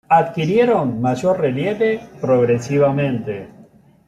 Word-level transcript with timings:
Adquirieron 0.09 0.99
mayor 0.99 1.39
relieve 1.39 2.01
progresivamente. 2.19 3.49